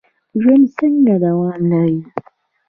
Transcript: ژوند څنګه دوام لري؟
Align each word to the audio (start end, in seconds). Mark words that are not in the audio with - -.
ژوند 0.41 0.65
څنګه 0.77 1.15
دوام 1.23 1.61
لري؟ 1.71 1.99